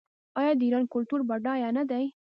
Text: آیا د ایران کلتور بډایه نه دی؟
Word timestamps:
آیا 0.39 0.51
د 0.57 0.61
ایران 0.65 0.85
کلتور 0.93 1.21
بډایه 1.29 1.69
نه 1.77 1.83
دی؟ 1.89 2.05